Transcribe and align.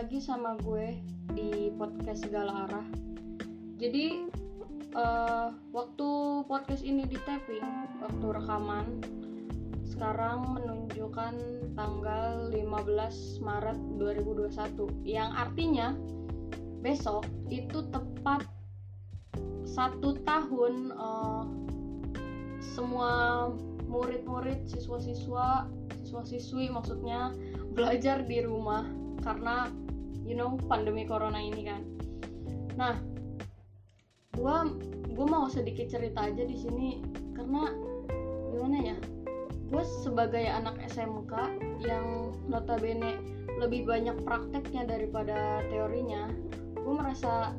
lagi 0.00 0.16
sama 0.16 0.56
gue 0.64 0.96
di 1.36 1.68
podcast 1.76 2.24
segala 2.24 2.64
arah. 2.64 2.88
Jadi 3.76 4.32
uh, 4.96 5.52
waktu 5.76 6.08
podcast 6.48 6.80
ini 6.88 7.04
di 7.04 7.20
tapping, 7.28 8.00
waktu 8.00 8.26
rekaman 8.32 9.04
sekarang 9.84 10.56
menunjukkan 10.56 11.36
tanggal 11.76 12.48
15 12.48 13.44
Maret 13.44 13.76
2021 14.00 15.04
yang 15.04 15.36
artinya 15.36 15.92
besok 16.80 17.28
itu 17.52 17.84
tepat 17.92 18.48
satu 19.68 20.16
tahun 20.24 20.96
uh, 20.96 21.44
semua 22.56 23.52
murid-murid 23.84 24.64
siswa-siswa 24.64 25.68
siswa-siswi 26.00 26.72
maksudnya 26.72 27.36
belajar 27.76 28.24
di 28.24 28.40
rumah 28.40 28.88
karena 29.20 29.68
you 30.30 30.38
know 30.38 30.54
pandemi 30.70 31.02
corona 31.02 31.42
ini 31.42 31.66
kan. 31.66 31.82
Nah 32.78 32.94
gua 34.38 34.70
gua 35.10 35.26
mau 35.26 35.46
sedikit 35.50 35.90
cerita 35.90 36.30
aja 36.30 36.46
di 36.46 36.54
sini 36.54 37.02
karena 37.34 37.74
gimana 38.54 38.78
ya 38.94 38.96
gue 39.70 39.84
sebagai 40.02 40.50
anak 40.50 40.82
SMK 40.90 41.30
yang 41.86 42.34
notabene 42.50 43.22
lebih 43.62 43.86
banyak 43.86 44.18
prakteknya 44.26 44.82
daripada 44.82 45.62
teorinya 45.70 46.26
gue 46.74 46.90
merasa 46.90 47.54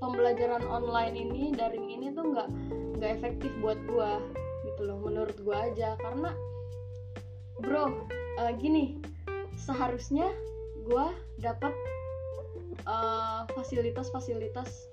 pembelajaran 0.00 0.64
online 0.64 1.16
ini 1.16 1.52
daring 1.52 1.92
ini 1.92 2.16
tuh 2.16 2.32
nggak 2.32 2.48
nggak 2.96 3.10
efektif 3.12 3.52
buat 3.60 3.76
gue 3.84 4.12
gitu 4.72 4.80
loh 4.88 4.98
menurut 5.04 5.36
gue 5.36 5.56
aja. 5.56 6.00
Karena 6.00 6.32
bro 7.60 7.92
uh, 8.40 8.52
gini 8.56 9.00
seharusnya 9.56 10.32
gue 10.86 11.06
dapat 11.42 11.74
uh, 12.86 13.42
fasilitas-fasilitas 13.50 14.86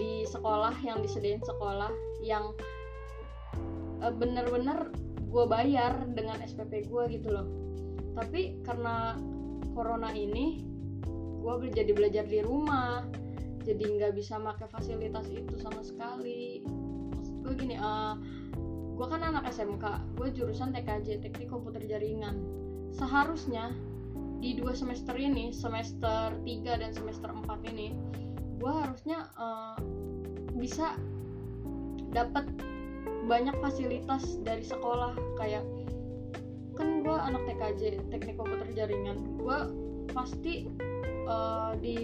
di 0.00 0.24
sekolah 0.24 0.74
yang 0.80 1.04
disediain 1.04 1.44
sekolah 1.44 1.92
yang 2.24 2.56
uh, 4.00 4.12
bener-bener 4.16 4.88
gue 5.28 5.44
bayar 5.44 6.08
dengan 6.16 6.40
SPP 6.40 6.88
gue 6.88 7.04
gitu 7.20 7.28
loh. 7.28 7.46
Tapi 8.16 8.64
karena 8.64 9.20
corona 9.76 10.08
ini 10.16 10.64
gue 11.44 11.54
jadi 11.68 11.92
belajar 11.92 12.24
di 12.24 12.40
rumah 12.40 13.04
jadi 13.64 13.84
nggak 13.84 14.12
bisa 14.16 14.40
pakai 14.40 14.68
fasilitas 14.72 15.28
itu 15.28 15.60
sama 15.60 15.84
sekali. 15.84 16.64
Maksud 17.12 17.34
gue 17.44 17.52
gini 17.60 17.76
uh, 17.76 18.16
gue 18.94 19.06
kan 19.10 19.20
anak 19.20 19.52
SMK 19.52 20.16
gue 20.16 20.28
jurusan 20.32 20.72
TKJ 20.72 21.20
teknik 21.20 21.52
komputer 21.52 21.84
jaringan. 21.84 22.40
Seharusnya 22.94 23.74
di 24.44 24.60
dua 24.60 24.76
semester 24.76 25.16
ini 25.16 25.48
semester 25.56 26.36
3 26.36 26.44
dan 26.68 26.92
semester 26.92 27.32
4 27.32 27.48
ini 27.72 27.96
gue 28.60 28.68
harusnya 28.68 29.32
uh, 29.40 29.80
bisa 30.60 31.00
dapat 32.12 32.44
banyak 33.24 33.56
fasilitas 33.64 34.36
dari 34.44 34.60
sekolah. 34.60 35.16
Kayak 35.40 35.64
kan 36.76 37.00
gue 37.00 37.16
anak 37.16 37.40
TKJ 37.48 38.04
teknik 38.12 38.36
komputer 38.36 38.68
jaringan. 38.76 39.16
Gue 39.40 39.58
pasti 40.12 40.68
uh, 41.24 41.72
di 41.80 41.96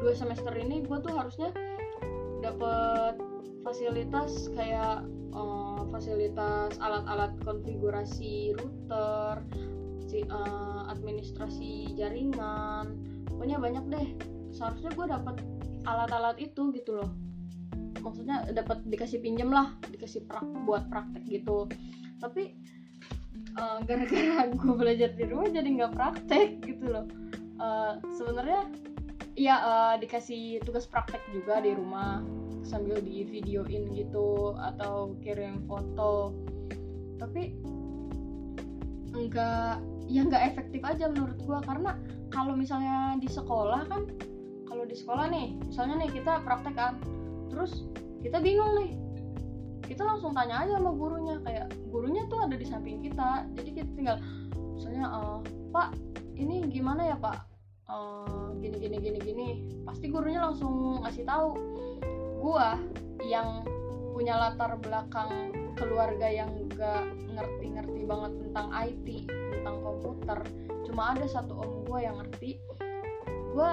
dua 0.00 0.16
semester 0.16 0.56
ini 0.56 0.88
gue 0.88 0.98
tuh 1.04 1.12
harusnya 1.12 1.52
dapat 2.40 3.20
fasilitas 3.60 4.48
kayak 4.56 5.04
uh, 5.36 5.84
fasilitas 5.92 6.80
alat-alat 6.80 7.36
konfigurasi 7.44 8.56
router 8.56 9.44
si 10.08 10.24
uh, 10.32 10.77
administrasi 10.88 11.94
jaringan. 11.94 12.96
Pokoknya 13.28 13.60
banyak 13.60 13.84
deh. 13.92 14.08
Seharusnya 14.50 14.90
gue 14.96 15.06
dapat 15.06 15.36
alat-alat 15.84 16.36
itu 16.40 16.72
gitu 16.74 16.98
loh. 16.98 17.10
Maksudnya 18.00 18.48
dapat 18.56 18.82
dikasih 18.88 19.20
pinjam 19.20 19.52
lah 19.52 19.74
dikasih 19.92 20.24
prak 20.24 20.44
buat 20.64 20.88
praktek 20.88 21.24
gitu. 21.28 21.68
Tapi 22.18 22.56
uh, 23.60 23.78
gara-gara 23.84 24.48
gue 24.52 24.72
belajar 24.74 25.12
di 25.14 25.24
rumah 25.28 25.48
jadi 25.52 25.68
nggak 25.68 25.94
praktek 25.94 26.48
gitu 26.64 26.84
loh. 26.88 27.06
Uh, 27.58 27.98
sebenarnya 28.14 28.70
ya 29.38 29.56
uh, 29.62 29.94
dikasih 29.98 30.62
tugas 30.64 30.88
praktek 30.88 31.20
juga 31.30 31.60
di 31.60 31.76
rumah. 31.76 32.24
Sambil 32.66 33.00
di 33.00 33.24
videoin 33.24 33.88
gitu 33.96 34.52
atau 34.58 35.16
kirim 35.24 35.64
foto. 35.64 36.36
Tapi 37.16 37.56
enggak 39.16 39.80
ya 40.08 40.24
nggak 40.24 40.56
efektif 40.56 40.80
aja 40.82 41.12
menurut 41.12 41.38
gua. 41.44 41.60
Karena 41.60 41.94
kalau 42.32 42.56
misalnya 42.56 43.20
di 43.20 43.28
sekolah 43.28 43.84
kan 43.86 44.08
kalau 44.64 44.84
di 44.84 44.96
sekolah 44.96 45.28
nih 45.32 45.56
misalnya 45.64 46.04
nih 46.04 46.10
kita 46.20 46.44
praktek 46.44 46.74
kan 46.76 46.96
terus 47.52 47.86
kita 48.24 48.40
bingung 48.40 48.72
nih. 48.80 48.90
Kita 49.88 50.04
langsung 50.04 50.36
tanya 50.36 50.68
aja 50.68 50.76
sama 50.76 50.92
gurunya 50.92 51.40
kayak 51.40 51.72
gurunya 51.88 52.28
tuh 52.28 52.44
ada 52.44 52.56
di 52.56 52.66
samping 52.66 53.00
kita. 53.00 53.48
Jadi 53.56 53.70
kita 53.72 53.90
tinggal 53.96 54.16
misalnya 54.76 55.08
uh, 55.08 55.40
pak 55.72 55.96
ini 56.36 56.68
gimana 56.68 57.08
ya 57.08 57.16
pak? 57.16 57.48
Uh, 57.88 58.52
gini 58.60 58.76
gini 58.76 58.96
gini 59.00 59.18
gini. 59.20 59.48
Pasti 59.88 60.12
gurunya 60.12 60.44
langsung 60.44 61.04
ngasih 61.04 61.24
tahu. 61.24 61.56
Gua 62.38 62.76
yang 63.24 63.64
punya 64.12 64.34
latar 64.34 64.76
belakang 64.76 65.54
keluarga 65.78 66.26
yang 66.26 66.50
gak 66.74 67.06
ngerti-ngerti 67.38 68.02
banget 68.04 68.32
tentang 68.42 68.68
IT 68.74 69.06
tentang 69.30 69.76
komputer. 69.80 70.38
Cuma 70.84 71.14
ada 71.14 71.26
satu 71.30 71.54
om 71.54 71.72
gue 71.86 71.98
yang 72.02 72.18
ngerti. 72.18 72.58
Gue 73.54 73.70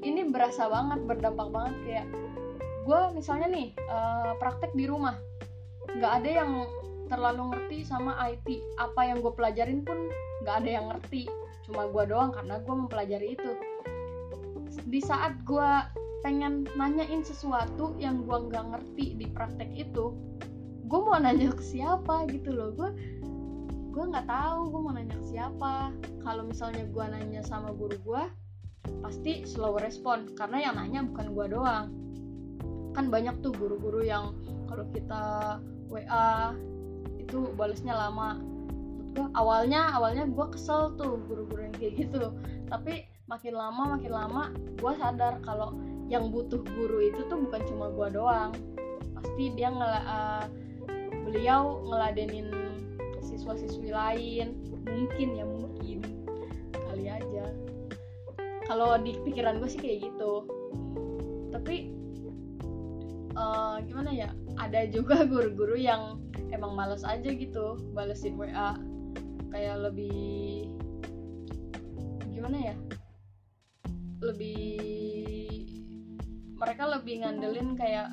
ini 0.00 0.26
berasa 0.32 0.66
banget 0.72 1.04
berdampak 1.04 1.48
banget 1.52 1.76
kayak 1.84 2.06
gue 2.86 3.00
misalnya 3.12 3.48
nih 3.52 3.68
uh, 3.86 4.32
praktek 4.40 4.72
di 4.72 4.88
rumah. 4.88 5.20
Nggak 5.92 6.12
ada 6.24 6.30
yang 6.42 6.52
terlalu 7.06 7.54
ngerti 7.54 7.86
sama 7.86 8.18
IT 8.26 8.48
apa 8.82 9.06
yang 9.06 9.22
gue 9.22 9.32
pelajarin 9.36 9.84
pun 9.86 10.10
nggak 10.42 10.56
ada 10.64 10.70
yang 10.80 10.86
ngerti. 10.90 11.28
Cuma 11.68 11.86
gue 11.90 12.04
doang 12.08 12.32
karena 12.32 12.62
gue 12.62 12.74
mempelajari 12.74 13.28
itu. 13.36 13.52
Di 14.86 15.00
saat 15.02 15.36
gue 15.42 15.70
pengen 16.22 16.66
nanyain 16.74 17.22
sesuatu 17.22 17.94
yang 18.02 18.26
gue 18.26 18.38
nggak 18.50 18.64
ngerti 18.74 19.14
di 19.14 19.26
praktek 19.30 19.70
itu 19.74 20.10
gue 20.86 21.00
mau 21.02 21.18
nanya 21.18 21.50
ke 21.50 21.62
siapa 21.62 22.30
gitu 22.30 22.54
loh. 22.54 22.70
Gue 22.74 22.90
gue 23.90 24.04
nggak 24.06 24.28
tahu 24.30 24.70
gue 24.70 24.80
mau 24.80 24.94
nanya 24.94 25.18
ke 25.18 25.26
siapa. 25.34 25.90
Kalau 26.22 26.46
misalnya 26.46 26.86
gue 26.86 27.04
nanya 27.10 27.42
sama 27.42 27.74
guru 27.74 27.98
gue 28.06 28.22
pasti 29.02 29.42
slow 29.42 29.76
respon. 29.82 30.30
Karena 30.38 30.70
yang 30.70 30.74
nanya 30.78 31.02
bukan 31.02 31.26
gue 31.34 31.46
doang. 31.50 31.86
Kan 32.94 33.10
banyak 33.10 33.42
tuh 33.42 33.52
guru-guru 33.52 34.06
yang 34.06 34.32
kalau 34.70 34.86
kita 34.94 35.22
WA 35.90 36.54
itu 37.18 37.50
balesnya 37.58 37.98
lama. 37.98 38.38
Gue 39.18 39.26
awalnya 39.34 39.90
awalnya 39.90 40.24
gue 40.30 40.46
kesel 40.54 40.94
tuh 40.94 41.18
guru-guru 41.26 41.66
yang 41.66 41.76
kayak 41.76 41.94
gitu 42.06 42.30
tapi 42.66 43.06
makin 43.26 43.54
lama 43.54 43.98
makin 43.98 44.12
lama 44.12 44.42
gue 44.78 44.92
sadar 44.98 45.38
kalau 45.42 45.74
yang 46.06 46.30
butuh 46.30 46.62
guru 46.62 47.02
itu 47.02 47.26
tuh 47.26 47.38
bukan 47.42 47.62
cuma 47.66 47.90
gue 47.90 48.08
doang. 48.14 48.54
Pasti 49.16 49.50
dia 49.58 49.74
ngela 49.74 50.00
uh, 50.06 50.46
beliau 51.26 51.82
ngeladenin 51.82 52.48
siswa-siswi 53.18 53.90
lain. 53.90 54.54
Mungkin 54.86 55.28
ya 55.34 55.44
mungkin. 55.44 55.98
Kali 56.70 57.10
aja. 57.10 57.50
Kalau 58.70 58.94
di 59.02 59.18
pikiran 59.26 59.58
gue 59.58 59.66
sih 59.66 59.82
kayak 59.82 60.06
gitu. 60.06 60.46
Tapi 61.50 61.90
uh, 63.34 63.82
gimana 63.82 64.10
ya? 64.14 64.30
Ada 64.62 64.86
juga 64.86 65.22
guru-guru 65.30 65.74
yang 65.74 66.22
emang 66.54 66.78
males 66.78 67.02
aja 67.02 67.26
gitu 67.26 67.82
balesin 67.90 68.38
WA 68.38 68.78
kayak 69.50 69.76
lebih 69.90 70.70
gimana 72.30 72.72
ya? 72.72 72.74
Lebih 74.22 74.86
mereka 76.56 76.88
lebih 76.88 77.20
ngandelin 77.20 77.76
kayak 77.76 78.08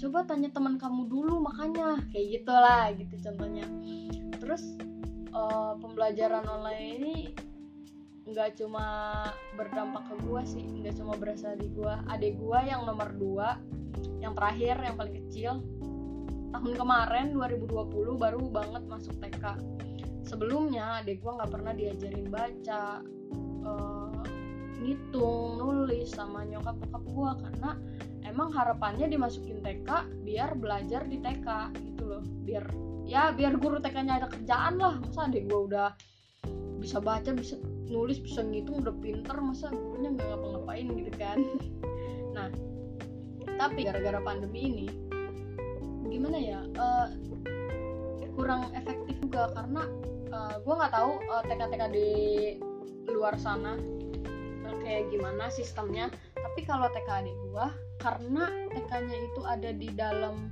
coba 0.00 0.24
tanya 0.24 0.48
teman 0.48 0.80
kamu 0.80 1.06
dulu 1.06 1.44
makanya. 1.44 2.00
Kayak 2.08 2.26
gitulah 2.40 2.84
gitu 2.96 3.14
contohnya. 3.20 3.66
Terus 4.40 4.62
uh, 5.36 5.76
pembelajaran 5.76 6.48
online 6.48 6.88
ini 6.96 7.16
nggak 8.24 8.56
cuma 8.62 8.84
berdampak 9.58 10.06
ke 10.06 10.14
gua 10.24 10.46
sih 10.46 10.62
nggak 10.62 10.96
cuma 10.96 11.14
berasa 11.20 11.52
di 11.54 11.68
gua. 11.76 12.00
Adik 12.08 12.40
gua 12.40 12.64
yang 12.64 12.88
nomor 12.88 13.12
dua 13.12 13.60
yang 14.24 14.32
terakhir 14.32 14.80
yang 14.80 14.96
paling 14.96 15.16
kecil 15.26 15.52
tahun 16.50 16.72
kemarin 16.74 17.26
2020 17.36 17.70
baru 18.18 18.42
banget 18.50 18.82
masuk 18.90 19.14
TK 19.22 19.44
sebelumnya 20.26 21.02
adik 21.02 21.22
gua 21.22 21.40
nggak 21.40 21.52
pernah 21.52 21.72
diajarin 21.74 22.28
baca 22.28 22.82
uh, 23.64 24.22
ngitung 24.80 25.39
sama 26.06 26.44
nyokap 26.46 26.76
bokap 26.86 27.04
gue 27.04 27.30
karena 27.46 27.70
emang 28.28 28.52
harapannya 28.52 29.10
dimasukin 29.10 29.60
TK 29.64 29.88
biar 30.24 30.54
belajar 30.56 31.04
di 31.08 31.18
TK 31.18 31.48
gitu 31.74 32.02
loh. 32.06 32.22
Biar 32.46 32.64
ya 33.08 33.34
biar 33.34 33.58
guru 33.58 33.82
TK-nya 33.82 34.22
ada 34.22 34.28
kerjaan 34.28 34.78
lah. 34.78 35.00
Masa 35.00 35.26
adek 35.26 35.50
gue 35.50 35.60
udah 35.72 35.90
bisa 36.80 36.96
baca 37.02 37.30
bisa 37.36 37.60
nulis 37.90 38.22
bisa 38.22 38.40
ngitung 38.40 38.80
udah 38.80 38.94
pinter 39.02 39.36
masa 39.42 39.68
gurunya 39.68 40.14
nggak 40.16 40.26
ngapa-ngapain 40.30 40.86
gitu 40.88 41.12
kan? 41.18 41.38
Nah 42.30 42.46
tapi 43.58 43.84
gara-gara 43.84 44.22
pandemi 44.24 44.70
ini 44.72 44.86
gimana 46.08 46.38
ya 46.40 46.60
uh, 46.80 47.12
kurang 48.34 48.72
efektif 48.72 49.14
juga 49.20 49.52
karena 49.52 49.82
uh, 50.32 50.56
gue 50.62 50.74
nggak 50.74 50.92
tahu 50.96 51.12
uh, 51.28 51.42
TK-TK 51.44 51.82
di 51.92 52.08
luar 53.12 53.36
sana 53.36 53.76
kayak 54.90 55.06
gimana 55.14 55.46
sistemnya. 55.54 56.10
Tapi 56.34 56.66
kalau 56.66 56.90
TK 56.90 57.08
adik 57.22 57.36
gue 57.46 57.66
karena 58.02 58.50
TK-nya 58.74 59.16
itu 59.22 59.40
ada 59.46 59.70
di 59.70 59.88
dalam 59.94 60.50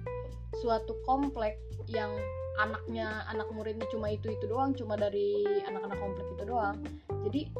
suatu 0.62 0.94
komplek 1.02 1.58
yang 1.90 2.14
anaknya 2.62 3.26
anak 3.26 3.50
muridnya 3.50 3.86
cuma 3.90 4.14
itu 4.14 4.30
itu 4.30 4.46
doang 4.46 4.78
cuma 4.78 4.94
dari 4.94 5.42
anak-anak 5.66 5.98
komplek 5.98 6.26
itu 6.38 6.44
doang. 6.46 6.78
Jadi 7.26 7.50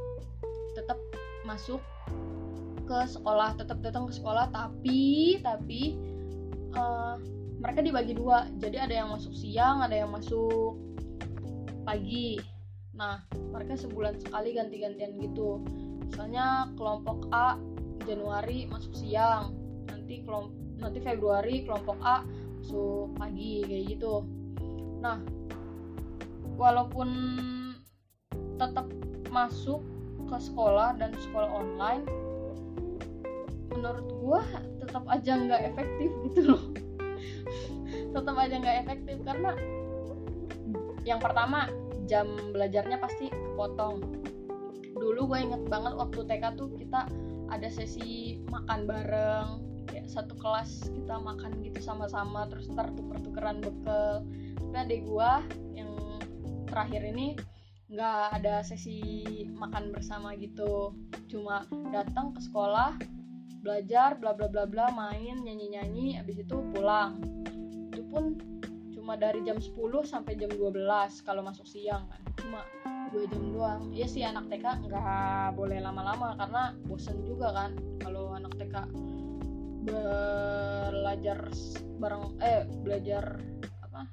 tetap 0.79 1.03
masuk 1.43 1.83
ke 2.87 2.99
sekolah 3.11 3.59
tetap 3.59 3.83
datang 3.83 4.07
ke 4.07 4.15
sekolah 4.15 4.47
tapi 4.55 5.37
tapi 5.43 5.99
uh, 6.79 7.19
mereka 7.59 7.83
dibagi 7.83 8.15
dua. 8.15 8.47
Jadi 8.63 8.79
ada 8.79 8.95
yang 8.95 9.11
masuk 9.11 9.35
siang 9.35 9.83
ada 9.83 9.99
yang 9.99 10.15
masuk 10.15 10.79
pagi. 11.83 12.39
Nah 12.95 13.27
mereka 13.51 13.75
sebulan 13.75 14.23
sekali 14.23 14.55
ganti-gantian 14.55 15.19
gitu 15.19 15.63
misalnya 16.09 16.73
kelompok 16.75 17.29
A 17.31 17.61
Januari 18.09 18.65
masuk 18.67 18.97
siang. 18.97 19.53
Nanti 19.87 20.25
kelompok 20.25 20.57
nanti 20.79 20.99
Februari 21.03 21.67
kelompok 21.69 21.99
A 22.01 22.25
masuk 22.59 23.13
pagi 23.15 23.63
kayak 23.69 23.85
gitu. 23.97 24.25
Nah 25.05 25.21
walaupun 26.59 27.09
tetap 28.59 28.91
masuk 29.31 29.85
ke 30.27 30.37
sekolah 30.41 30.99
dan 30.99 31.15
sekolah 31.15 31.49
online 31.49 32.05
menurut 33.73 34.09
gua 34.19 34.41
tetap 34.83 35.05
aja 35.07 35.39
nggak 35.39 35.63
efektif 35.73 36.11
gitu 36.31 36.41
loh. 36.57 36.65
Tetap 38.15 38.35
aja 38.41 38.55
nggak 38.57 38.79
efektif 38.89 39.17
karena 39.23 39.53
yang 41.07 41.21
pertama 41.23 41.69
jam 42.09 42.29
belajarnya 42.53 42.99
pasti 42.99 43.29
kepotong 43.31 44.01
dulu 44.99 45.35
gue 45.35 45.39
inget 45.39 45.63
banget 45.71 45.95
waktu 45.95 46.21
TK 46.27 46.45
tuh 46.59 46.69
kita 46.75 47.07
ada 47.49 47.69
sesi 47.73 48.39
makan 48.53 48.85
bareng 48.85 49.49
ya 49.89 50.05
satu 50.05 50.37
kelas 50.37 50.93
kita 50.93 51.17
makan 51.17 51.65
gitu 51.65 51.81
sama-sama 51.81 52.45
terus 52.53 52.69
ntar 52.69 52.93
tuker-tukeran 52.93 53.65
bekal. 53.65 54.25
Tapi 54.69 54.77
adik 54.77 55.03
gue 55.09 55.33
yang 55.81 55.93
terakhir 56.69 57.03
ini 57.09 57.39
nggak 57.89 58.37
ada 58.37 58.61
sesi 58.61 59.01
makan 59.49 59.91
bersama 59.95 60.37
gitu. 60.37 60.93
Cuma 61.33 61.65
datang 61.89 62.37
ke 62.37 62.41
sekolah 62.45 63.01
belajar 63.65 64.15
bla 64.21 64.37
bla 64.37 64.47
bla 64.47 64.69
bla 64.69 64.93
main 64.93 65.41
nyanyi 65.41 65.73
nyanyi 65.73 66.07
abis 66.21 66.45
itu 66.45 66.57
pulang. 66.77 67.25
Itu 67.89 68.05
pun 68.13 68.37
cuma 69.09 69.17
dari 69.17 69.41
jam 69.41 69.57
10 69.57 69.73
sampai 70.05 70.37
jam 70.37 70.53
12 70.53 70.85
kalau 71.25 71.41
masuk 71.41 71.65
siang 71.65 72.05
kan. 72.13 72.21
Cuma 72.45 72.61
dua 73.09 73.25
jam 73.25 73.41
doang. 73.57 73.83
Ya 73.97 74.05
sih 74.05 74.21
anak 74.21 74.53
TK 74.53 74.85
nggak 74.85 75.57
boleh 75.57 75.81
lama-lama 75.81 76.37
karena 76.37 76.77
bosen 76.85 77.25
juga 77.25 77.57
kan. 77.57 77.73
Kalau 78.05 78.37
anak 78.37 78.53
TK 78.61 78.85
belajar 79.89 81.41
bareng 81.97 82.37
eh 82.45 82.69
belajar 82.85 83.41
apa? 83.81 84.13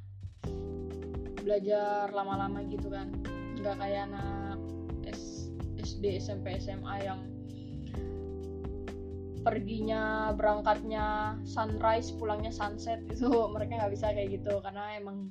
Belajar 1.43 2.15
lama-lama 2.15 2.63
gitu 2.63 2.87
kan. 2.87 3.11
Nggak 3.59 3.75
kayak 3.75 4.07
anak 4.15 4.63
SD 5.75 6.23
SMP 6.23 6.55
SMA 6.55 7.03
yang 7.03 7.19
perginya 9.45 10.33
berangkatnya 10.33 11.37
sunrise 11.45 12.09
pulangnya 12.17 12.49
sunset 12.49 13.05
itu 13.13 13.29
mereka 13.53 13.77
nggak 13.77 13.93
bisa 13.93 14.09
kayak 14.09 14.41
gitu 14.41 14.57
karena 14.65 14.97
emang 14.97 15.29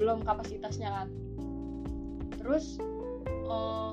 belum 0.00 0.24
kapasitasnya 0.24 0.88
kan. 0.88 1.08
Terus 2.40 2.80
uh, 3.46 3.92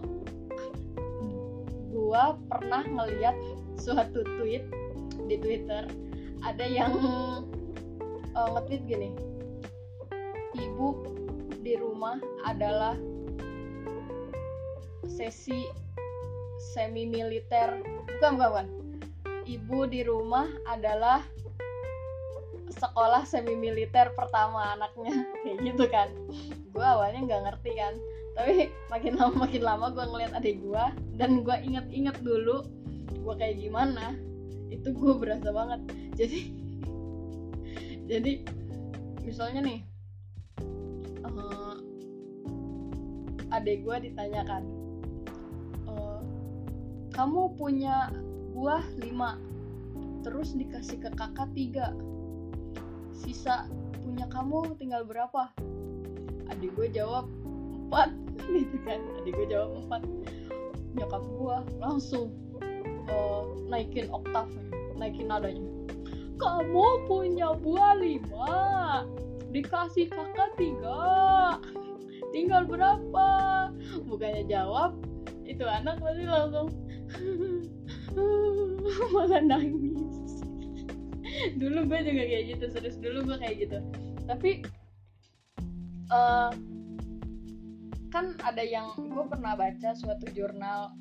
gua 1.92 2.40
pernah 2.48 2.88
ngeliat 2.88 3.36
suatu 3.76 4.24
tweet 4.40 4.64
di 5.28 5.36
Twitter 5.38 5.84
ada 6.42 6.64
yang 6.64 6.96
uh, 8.34 8.50
nge-tweet 8.56 8.84
gini 8.88 9.12
ibu 10.56 11.04
di 11.60 11.76
rumah 11.76 12.18
adalah 12.48 12.96
sesi 15.06 15.68
semi 16.60 17.06
militer 17.06 17.84
bukan 18.20 18.32
bukan 18.40 18.50
bukan 18.52 18.68
ibu 19.50 19.90
di 19.90 20.06
rumah 20.06 20.46
adalah 20.70 21.26
sekolah 22.70 23.26
semi 23.26 23.58
militer 23.58 24.14
pertama 24.14 24.78
anaknya. 24.78 25.26
Kayak 25.42 25.58
gitu 25.66 25.86
kan. 25.90 26.10
Gue 26.70 26.86
awalnya 26.86 27.26
nggak 27.26 27.44
ngerti 27.50 27.72
kan. 27.74 27.94
Tapi 28.38 28.70
makin 28.94 29.14
lama 29.18 29.36
makin 29.50 29.64
lama 29.66 29.86
gue 29.90 30.06
ngeliat 30.06 30.34
adik 30.38 30.62
gue 30.62 30.86
dan 31.18 31.42
gue 31.42 31.58
inget-inget 31.66 32.16
dulu 32.24 32.64
gue 33.20 33.34
kayak 33.36 33.60
gimana 33.60 34.16
itu 34.70 34.94
gue 34.94 35.14
berasa 35.18 35.50
banget. 35.50 35.82
Jadi 36.20 36.40
jadi 38.10 38.42
misalnya 39.22 39.62
nih 39.70 39.80
uh, 41.22 41.78
adik 43.54 43.86
gue 43.86 44.10
ditanyakan 44.10 44.66
uh, 45.86 46.18
kamu 47.14 47.54
punya 47.54 48.10
buah 48.60 48.84
5 49.00 50.28
terus 50.28 50.52
dikasih 50.52 51.00
ke 51.00 51.10
kakak 51.16 51.48
3 51.56 51.96
sisa 53.16 53.72
punya 54.04 54.28
kamu 54.28 54.76
tinggal 54.76 55.08
berapa? 55.08 55.48
Adik 56.52 56.76
gue 56.76 56.92
jawab 56.92 57.32
4 57.88 58.12
gitu 58.60 58.78
kan 58.84 59.00
adik 59.24 59.32
gue 59.32 59.48
jawab 59.48 59.80
4 59.88 61.00
nyokap 61.00 61.24
gue 61.24 61.58
langsung 61.80 62.36
uh, 63.08 63.48
naikin 63.72 64.12
oktavnya 64.12 64.60
naikin 65.00 65.32
nadanya. 65.32 65.72
Kamu 66.36 67.08
punya 67.08 67.56
buah 67.56 67.96
5 67.96 69.56
dikasih 69.56 70.12
kakak 70.12 70.52
3 70.60 72.36
tinggal 72.36 72.68
berapa? 72.68 73.28
Bukannya 74.04 74.52
jawab 74.52 75.00
itu 75.48 75.64
anak 75.64 76.04
pasti 76.04 76.28
langsung 76.28 76.68
malah 79.16 79.42
nangis. 79.42 80.44
Dulu 81.56 81.80
gue 81.88 82.00
juga 82.04 82.24
kayak 82.26 82.46
gitu 82.58 82.66
serius. 82.72 82.98
Dulu 83.00 83.24
gue 83.26 83.38
kayak 83.40 83.56
gitu. 83.68 83.78
Tapi 84.28 84.52
uh, 86.12 86.52
kan 88.10 88.26
ada 88.42 88.64
yang 88.66 88.92
gue 88.98 89.24
pernah 89.30 89.54
baca 89.54 89.94
suatu 89.94 90.26
jurnal 90.34 90.98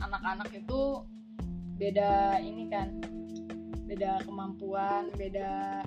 anak-anak 0.00 0.48
itu 0.56 1.04
beda 1.76 2.40
ini 2.40 2.72
kan 2.72 2.96
beda 3.84 4.24
kemampuan 4.24 5.12
beda 5.14 5.84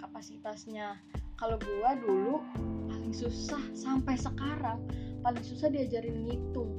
kapasitasnya. 0.00 0.96
Kalau 1.36 1.60
gue 1.60 1.90
dulu 2.00 2.40
paling 2.88 3.12
susah 3.12 3.60
sampai 3.76 4.16
sekarang 4.16 4.80
paling 5.20 5.44
susah 5.44 5.68
diajarin 5.68 6.24
ngitung. 6.24 6.70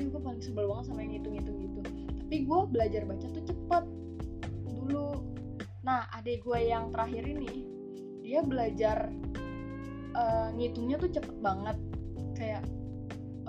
Ini 0.00 0.08
gue 0.10 0.22
paling 0.22 0.42
sebel 0.42 0.66
banget 0.66 0.84
sama 0.90 1.04
yang 1.04 1.20
ngitung-ngitung 1.20 1.58
gitu 1.60 2.09
tapi 2.30 2.46
gue 2.46 2.60
belajar 2.70 3.02
baca 3.10 3.26
tuh 3.26 3.42
cepet. 3.42 3.84
Dulu. 4.62 5.18
Nah 5.82 6.06
adik 6.14 6.46
gue 6.46 6.62
yang 6.62 6.94
terakhir 6.94 7.26
ini 7.26 7.66
dia 8.22 8.38
belajar 8.46 9.10
uh, 10.14 10.54
ngitungnya 10.54 11.02
tuh 11.02 11.10
cepet 11.10 11.34
banget. 11.42 11.74
Kayak 12.38 12.62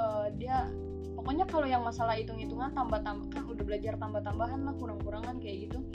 uh, 0.02 0.34
dia 0.34 0.66
pokoknya 1.14 1.46
kalau 1.46 1.70
yang 1.70 1.86
masalah 1.86 2.18
hitung-hitungan 2.18 2.74
tambah-tambah 2.74 3.30
kan 3.30 3.46
udah 3.46 3.62
belajar 3.62 4.02
tambah-tambahan 4.02 4.66
lah 4.66 4.74
kurang-kurangan 4.74 5.38
kayak 5.38 5.70
gitu 5.70 5.86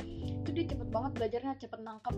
itu 0.46 0.48
dia 0.54 0.64
cepet 0.70 0.86
banget 0.86 1.10
belajarnya 1.18 1.58
cepet 1.58 1.80
nangkep. 1.82 2.14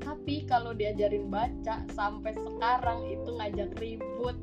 Tapi 0.00 0.48
kalau 0.48 0.72
diajarin 0.72 1.28
baca 1.28 1.84
sampai 1.92 2.32
sekarang 2.32 3.04
itu 3.04 3.28
ngajak 3.36 3.76
ribut. 3.76 4.36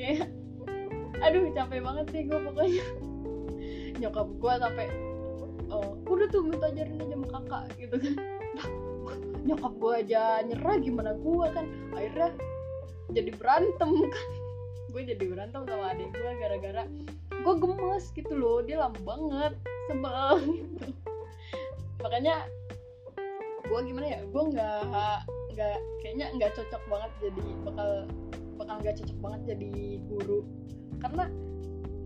Kayak 0.00 0.32
aduh 1.28 1.44
capek 1.52 1.84
banget 1.84 2.06
sih 2.08 2.24
gue 2.24 2.40
pokoknya 2.40 3.09
nyokap 4.00 4.28
gue 4.40 4.52
sampai 4.56 4.86
oh, 5.68 5.94
udah 6.08 6.26
tuh 6.32 6.42
minta 6.42 6.72
ajarin 6.72 6.98
aja 6.98 7.14
sama 7.14 7.28
kakak 7.38 7.64
gitu 7.76 7.94
kan. 8.00 8.14
Nyokap 9.46 9.72
gue 9.76 9.92
aja 10.04 10.22
nyerah 10.44 10.76
gimana 10.80 11.12
gue 11.14 11.46
kan? 11.52 11.66
Akhirnya 11.92 12.28
jadi 13.12 13.30
berantem 13.36 13.90
kan. 14.08 14.28
Gue 14.90 15.06
jadi 15.06 15.22
berantem 15.22 15.62
sama 15.70 15.94
adik 15.94 16.10
gue 16.10 16.32
gara-gara 16.42 16.82
gue 17.30 17.54
gemes 17.62 18.04
gitu 18.10 18.34
loh 18.34 18.58
dia 18.58 18.82
lama 18.82 18.98
banget 19.06 19.54
sebel 19.86 20.34
gitu. 20.58 20.86
Makanya 22.02 22.50
gue 23.70 23.80
gimana 23.86 24.06
ya 24.18 24.20
gue 24.26 24.42
nggak 24.50 24.82
nggak 25.54 25.76
kayaknya 26.02 26.26
nggak 26.34 26.50
cocok 26.58 26.82
banget 26.90 27.10
jadi 27.22 27.44
bakal 27.62 27.90
bakal 28.58 28.74
nggak 28.82 28.94
cocok 28.98 29.18
banget 29.22 29.40
jadi 29.54 29.72
guru. 30.10 30.40
Karena 30.98 31.24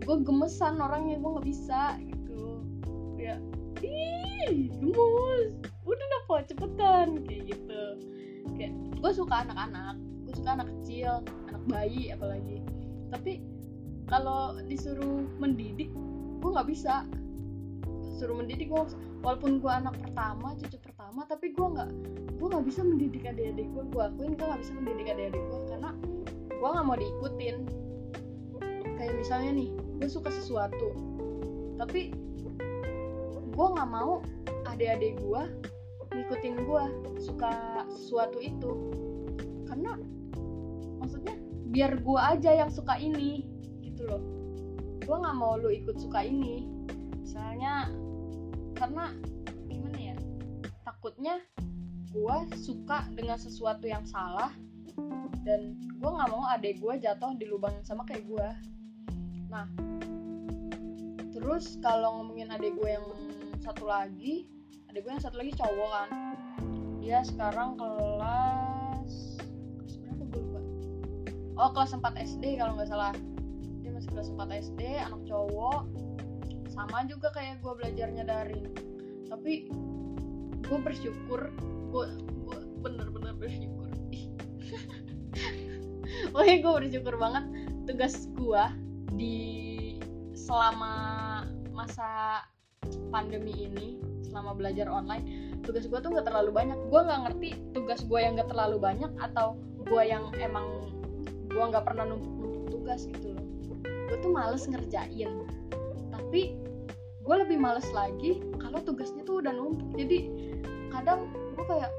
gue 0.03 0.17
gemesan 0.27 0.83
orangnya 0.83 1.23
gue 1.23 1.31
nggak 1.31 1.47
bisa 1.47 1.99
gitu. 2.03 2.63
Ya 3.21 3.39
ih 3.85 4.73
gemes. 4.81 5.55
Udah 5.87 6.07
apa 6.25 6.35
cepetan 6.51 7.23
kayak 7.29 7.55
gitu. 7.55 7.83
Kayak 8.59 8.73
gue 8.99 9.13
suka 9.15 9.47
anak-anak 9.47 9.97
gue 10.25 10.35
suka 10.41 10.51
anak 10.57 10.69
kecil 10.81 11.23
anak 11.53 11.63
bayi 11.71 12.11
apalagi. 12.11 12.59
Tapi 13.15 13.45
kalau 14.11 14.59
disuruh 14.67 15.23
mendidik 15.39 15.93
gue 16.43 16.51
nggak 16.51 16.69
bisa. 16.69 17.07
Suruh 18.19 18.35
mendidik 18.35 18.71
gue 18.71 18.83
walaupun 19.25 19.59
gue 19.59 19.73
anak 19.73 19.97
pertama 20.05 20.53
cucu 20.61 20.77
pertama 20.85 21.25
tapi 21.25 21.57
gue 21.57 21.65
nggak 21.65 21.91
gue 22.37 22.47
nggak 22.53 22.67
bisa 22.69 22.85
mendidik 22.85 23.25
adik-adik 23.25 23.67
gue 23.73 23.85
gue 23.89 24.03
akuin 24.05 24.37
gue 24.37 24.47
nggak 24.47 24.61
bisa 24.61 24.73
mendidik 24.77 25.07
adik-adik 25.09 25.43
gue 25.49 25.61
karena 25.73 25.91
gue 26.53 26.69
nggak 26.69 26.85
mau 26.85 26.97
diikutin 27.01 27.57
kayak 28.99 29.15
misalnya 29.19 29.51
nih 29.55 29.69
gue 30.01 30.09
suka 30.11 30.31
sesuatu 30.31 30.95
tapi 31.79 32.15
gue 33.55 33.67
nggak 33.75 33.91
mau 33.91 34.19
adik-adik 34.67 35.19
gue 35.23 35.43
ngikutin 36.15 36.55
gue 36.63 36.85
suka 37.19 37.85
sesuatu 37.91 38.39
itu. 38.39 38.73
Karena 39.67 39.99
maksudnya 41.03 41.35
biar 41.75 41.99
gue 41.99 42.21
aja 42.21 42.51
yang 42.55 42.71
suka 42.71 42.95
ini 42.97 43.47
gitu 43.83 44.07
loh. 44.07 44.23
Gue 45.03 45.17
nggak 45.19 45.37
mau 45.37 45.59
lu 45.59 45.75
ikut 45.75 45.99
suka 45.99 46.23
ini. 46.23 46.71
Misalnya 47.19 47.91
karena 48.79 49.11
gimana 49.67 49.99
ya 49.99 50.17
takutnya 50.87 51.43
gue 52.15 52.37
suka 52.55 53.11
dengan 53.19 53.39
sesuatu 53.39 53.91
yang 53.91 54.07
salah 54.07 54.55
dan 55.43 55.75
gue 55.79 56.11
nggak 56.11 56.31
mau 56.31 56.47
adek 56.55 56.79
gue 56.79 56.95
jatuh 57.03 57.35
di 57.35 57.51
lubang 57.51 57.75
yang 57.75 57.87
sama 57.87 58.07
kayak 58.07 58.23
gue 58.31 58.49
nah 59.55 59.71
terus 61.31 61.79
kalau 61.79 62.19
ngomongin 62.19 62.51
adek 62.51 62.75
gue 62.75 62.91
yang 62.91 63.07
satu 63.63 63.87
lagi 63.87 64.51
adek 64.91 65.07
gue 65.07 65.13
yang 65.15 65.25
satu 65.27 65.37
lagi 65.43 65.53
cowok 65.59 65.91
kan. 65.91 66.09
Dia 67.03 67.19
sekarang 67.27 67.75
kelas 67.75 69.43
kelas 69.75 69.95
berapa 69.99 70.23
gue 70.31 70.39
lupa. 70.39 70.61
Oh 71.59 71.71
kelas 71.75 71.99
4 71.99 72.15
SD 72.15 72.63
kalau 72.63 72.79
nggak 72.79 72.91
salah. 72.91 73.15
Dia 73.83 73.91
masih 73.91 74.11
kelas 74.15 74.31
4 74.31 74.71
SD 74.71 74.81
anak 75.03 75.23
cowok. 75.27 75.83
Sama 76.71 77.03
juga 77.11 77.35
kayak 77.35 77.59
gue 77.59 77.73
belajarnya 77.75 78.25
daring 78.27 78.67
tapi 79.27 79.67
gue 80.63 80.79
bersyukur 80.79 81.51
gue 81.91 82.07
gue 82.47 82.59
bener-bener 82.83 83.35
bersyukur. 83.35 83.91
Pokoknya 86.31 86.57
gue 86.63 86.73
bersyukur 86.87 87.15
banget 87.19 87.45
tugas 87.91 88.31
gue 88.31 88.84
di 89.13 89.37
selama 90.33 90.95
masa 91.75 92.41
pandemi 93.13 93.69
ini 93.69 93.99
selama 94.25 94.57
belajar 94.57 94.91
online 94.91 95.55
tugas 95.65 95.87
gue 95.89 95.99
tuh 95.99 96.11
nggak 96.13 96.29
terlalu 96.29 96.51
banyak. 96.53 96.79
Gue 96.93 97.01
nggak 97.01 97.21
ngerti 97.29 97.51
tugas 97.73 98.01
gue 98.05 98.19
yang 98.21 98.37
nggak 98.37 98.51
terlalu 98.53 98.77
banyak 98.79 99.13
atau 99.21 99.57
gue 99.85 100.03
yang 100.05 100.29
emang 100.41 100.93
gue 101.49 101.65
nggak 101.65 101.85
pernah 101.87 102.05
numpuk-numpuk 102.09 102.69
tugas 102.71 103.07
gitu 103.09 103.33
loh. 103.33 103.47
Gue 104.11 104.17
tuh 104.21 104.31
males 104.33 104.65
ngerjain. 104.69 105.31
Tapi 106.13 106.43
gue 107.25 107.37
lebih 107.41 107.57
males 107.57 107.89
lagi 107.97 108.45
kalau 108.61 108.83
tugasnya 108.85 109.25
tuh 109.25 109.41
udah 109.41 109.53
numpuk. 109.55 109.89
Jadi 109.97 110.29
kadang 110.93 111.33
gue 111.57 111.65
kayak 111.65 111.91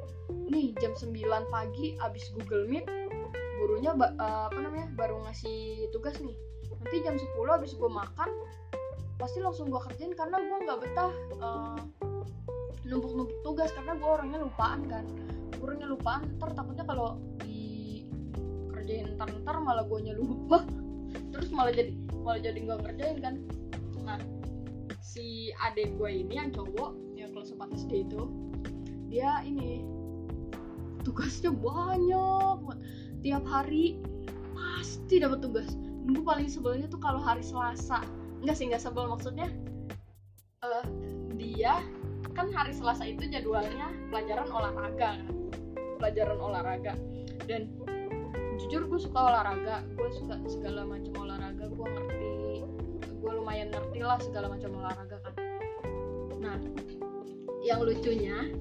nih 0.46 0.76
jam 0.78 0.94
9 0.94 1.10
pagi 1.50 1.98
abis 2.00 2.30
Google 2.38 2.70
Meet 2.70 2.86
gurunya 3.56 3.98
uh, 3.98 4.52
apa 4.52 4.60
namanya 4.62 4.94
baru 4.94 5.26
ngasih 5.26 5.90
tugas 5.90 6.20
nih 6.22 6.38
nanti 6.69 6.98
jam 7.01 7.15
10 7.17 7.57
abis 7.57 7.72
gue 7.77 7.89
makan 7.89 8.29
pasti 9.15 9.39
langsung 9.39 9.72
gue 9.72 9.79
kerjain 9.79 10.12
karena 10.13 10.38
gue 10.43 10.57
nggak 10.67 10.79
betah 10.84 11.12
uh, 11.39 11.79
numpuk-numpuk 12.86 13.39
tugas 13.41 13.74
karena 13.74 13.98
gue 13.98 14.10
orangnya 14.10 14.39
lupaan 14.45 14.81
kan. 14.86 15.05
Orangnya 15.63 15.88
lupaan 15.89 16.22
ntar 16.38 16.53
takutnya 16.53 16.86
kalau 16.86 17.17
di 17.41 18.05
kerjain 18.69 19.17
ntar 19.17 19.31
ntar 19.41 19.57
malah 19.63 19.88
gue 19.88 20.13
lupa. 20.13 20.62
Terus 21.34 21.50
malah 21.50 21.74
jadi 21.74 21.95
malah 22.22 22.41
jadi 22.43 22.57
nggak 22.60 22.79
ngerjain 22.86 23.17
kan. 23.24 23.36
Nah 24.05 24.22
si 25.01 25.55
adik 25.63 25.95
gue 25.95 26.12
ini 26.12 26.36
yang 26.36 26.51
cowok 26.51 26.91
yang 27.15 27.31
kelas 27.31 27.55
4 27.55 27.88
SD 27.88 28.12
itu 28.12 28.22
dia 29.07 29.39
ini 29.48 29.88
tugasnya 31.07 31.55
banyak 31.55 32.75
tiap 33.24 33.45
hari 33.48 34.01
pasti 34.51 35.24
dapat 35.24 35.39
tugas 35.39 35.72
gue 36.06 36.24
paling 36.24 36.50
sebelnya 36.50 36.86
tuh 36.86 37.02
kalau 37.02 37.22
hari 37.22 37.42
Selasa. 37.42 38.02
Enggak 38.42 38.56
sih 38.62 38.66
nggak 38.70 38.84
sebel 38.84 39.10
maksudnya 39.10 39.50
uh, 40.62 40.86
dia 41.34 41.82
kan 42.38 42.52
hari 42.54 42.76
Selasa 42.76 43.08
itu 43.10 43.26
jadwalnya 43.26 43.90
pelajaran 44.14 44.50
olahraga 44.50 45.18
kan? 45.18 45.34
Pelajaran 45.98 46.38
olahraga. 46.38 46.94
Dan 47.50 47.74
jujur 48.62 48.88
gue 48.88 49.00
suka 49.02 49.20
olahraga 49.20 49.84
gue 50.00 50.10
suka 50.16 50.40
segala 50.48 50.88
macam 50.88 51.12
olahraga 51.20 51.68
gue 51.68 51.88
ngerti 51.92 52.32
gue 53.20 53.32
lumayan 53.36 53.68
ngerti 53.68 54.00
lah 54.00 54.20
segala 54.22 54.48
macam 54.54 54.72
olahraga 54.80 55.18
kan. 55.26 55.34
Nah 56.40 56.58
yang 57.66 57.82
lucunya 57.82 58.54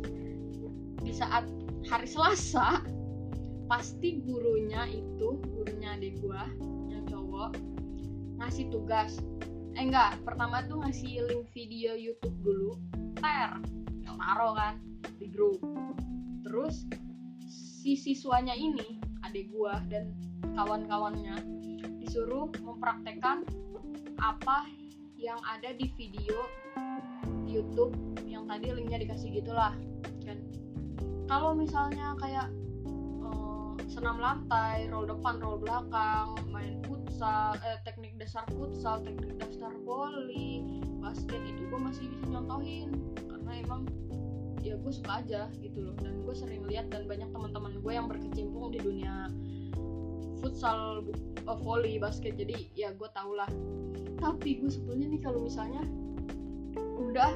di 1.04 1.12
saat 1.12 1.44
hari 1.84 2.08
Selasa 2.08 2.80
pasti 3.68 4.24
gurunya 4.24 4.88
itu 4.88 5.40
gurunya 5.52 5.96
adik 5.96 6.20
yang 6.20 6.48
cowok 7.34 7.58
ngasih 8.38 8.70
tugas. 8.70 9.18
Eh 9.74 9.82
enggak 9.82 10.22
pertama 10.22 10.62
tuh 10.70 10.78
ngasih 10.86 11.26
link 11.26 11.50
video 11.50 11.98
YouTube 11.98 12.38
dulu 12.46 12.78
ter 13.18 13.58
yang 14.06 14.14
taro 14.14 14.54
kan 14.54 14.78
di 15.18 15.26
grup. 15.34 15.58
Terus 16.46 16.86
si 17.50 17.98
siswanya 17.98 18.54
ini 18.54 19.02
adik 19.26 19.50
gua 19.50 19.82
dan 19.90 20.14
kawan-kawannya 20.54 21.34
disuruh 21.98 22.54
mempraktekkan 22.62 23.42
apa 24.22 24.70
yang 25.18 25.42
ada 25.42 25.74
di 25.74 25.90
video 25.98 26.38
YouTube 27.50 27.98
yang 28.30 28.46
tadi 28.46 28.70
linknya 28.70 29.02
dikasih 29.02 29.42
gitulah. 29.42 29.74
Kan 30.22 30.38
kalau 31.26 31.50
misalnya 31.50 32.14
kayak 32.14 32.46
senam 33.86 34.18
lantai, 34.18 34.86
roll 34.90 35.06
depan, 35.06 35.38
roll 35.38 35.58
belakang, 35.58 36.34
main 36.50 36.82
futsal, 36.86 37.54
eh, 37.62 37.78
teknik 37.86 38.16
dasar 38.18 38.42
futsal, 38.54 39.02
teknik 39.02 39.38
dasar 39.38 39.70
volley, 39.86 40.82
basket 40.98 41.42
itu 41.46 41.66
gue 41.68 41.80
masih 41.80 42.10
bisa 42.10 42.24
nyontohin. 42.30 42.90
Karena 43.30 43.50
emang 43.60 43.86
ya 44.64 44.74
gue 44.80 44.92
suka 44.92 45.22
aja 45.22 45.50
gitu 45.60 45.90
loh. 45.90 45.94
Dan 46.00 46.24
gue 46.24 46.34
sering 46.34 46.64
lihat 46.66 46.90
dan 46.90 47.06
banyak 47.06 47.28
teman-teman 47.30 47.78
gue 47.78 47.92
yang 47.92 48.06
berkecimpung 48.10 48.72
di 48.74 48.80
dunia 48.80 49.30
futsal, 50.42 51.06
uh, 51.46 51.58
volley, 51.58 51.96
basket. 52.00 52.34
Jadi 52.34 52.72
ya 52.74 52.92
gue 52.94 53.08
tau 53.12 53.32
lah. 53.32 53.48
Tapi 54.18 54.62
gue 54.62 54.70
sebetulnya 54.70 55.06
nih 55.12 55.20
kalau 55.22 55.44
misalnya 55.44 55.82
udah 56.98 57.30